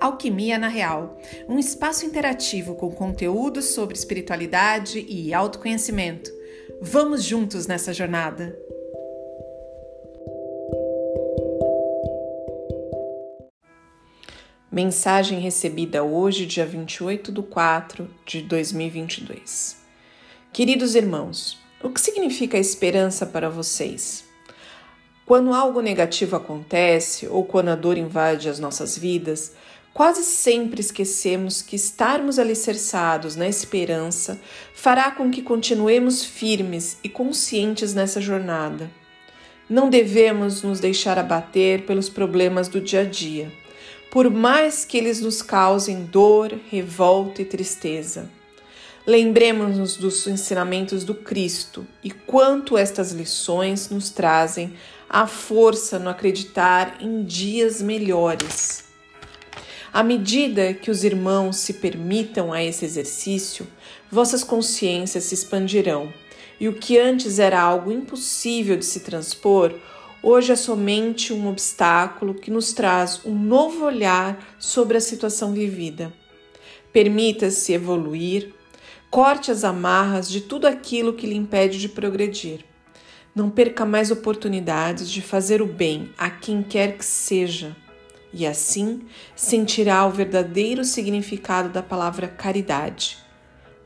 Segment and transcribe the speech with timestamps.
[0.00, 6.30] Alquimia na Real, um espaço interativo com conteúdos sobre espiritualidade e autoconhecimento.
[6.80, 8.58] Vamos juntos nessa jornada!
[14.72, 19.76] Mensagem recebida hoje, dia 28 de 4 de 2022.
[20.50, 24.24] Queridos irmãos, o que significa esperança para vocês?
[25.26, 29.54] Quando algo negativo acontece ou quando a dor invade as nossas vidas,
[29.92, 34.40] quase sempre esquecemos que estarmos alicerçados na esperança
[34.74, 38.90] fará com que continuemos firmes e conscientes nessa jornada.
[39.68, 43.52] Não devemos nos deixar abater pelos problemas do dia a dia,
[44.10, 48.28] por mais que eles nos causem dor, revolta e tristeza.
[49.06, 54.74] Lembremos-nos dos ensinamentos do Cristo e quanto estas lições nos trazem
[55.08, 58.89] a força no acreditar em dias melhores.
[59.92, 63.66] À medida que os irmãos se permitam a esse exercício,
[64.10, 66.12] vossas consciências se expandirão,
[66.60, 69.74] e o que antes era algo impossível de se transpor,
[70.22, 76.12] hoje é somente um obstáculo que nos traz um novo olhar sobre a situação vivida.
[76.92, 78.54] Permita-se evoluir,
[79.10, 82.64] Corte as amarras de tudo aquilo que lhe impede de progredir.
[83.34, 87.76] Não perca mais oportunidades de fazer o bem a quem quer que seja,
[88.32, 93.18] e assim sentirá o verdadeiro significado da palavra caridade.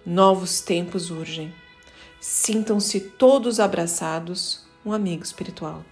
[0.05, 1.55] Novos tempos urgem.
[2.21, 5.85] Sintam-se todos abraçados, um amigo espiritual.